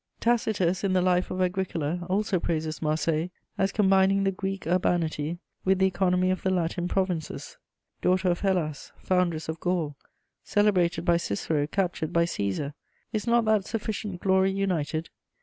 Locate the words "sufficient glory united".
13.65-15.11